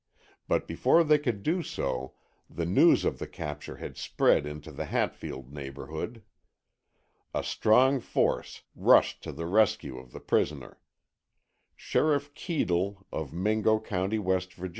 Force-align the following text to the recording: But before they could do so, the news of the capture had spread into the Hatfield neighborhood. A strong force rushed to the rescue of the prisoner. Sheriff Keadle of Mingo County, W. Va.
But 0.47 0.67
before 0.67 1.03
they 1.03 1.19
could 1.19 1.43
do 1.43 1.61
so, 1.61 2.13
the 2.49 2.65
news 2.65 3.05
of 3.05 3.19
the 3.19 3.27
capture 3.27 3.75
had 3.75 3.97
spread 3.97 4.47
into 4.47 4.71
the 4.71 4.85
Hatfield 4.85 5.53
neighborhood. 5.53 6.23
A 7.35 7.43
strong 7.43 7.99
force 7.99 8.63
rushed 8.75 9.21
to 9.21 9.31
the 9.31 9.45
rescue 9.45 9.99
of 9.99 10.11
the 10.11 10.19
prisoner. 10.19 10.79
Sheriff 11.75 12.33
Keadle 12.33 13.05
of 13.11 13.31
Mingo 13.31 13.79
County, 13.79 14.17
W. 14.17 14.39
Va. 14.57 14.69